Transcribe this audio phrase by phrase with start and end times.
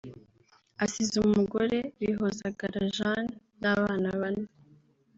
[0.85, 4.47] asize umugore Bihozagara Jeanne n’abana bane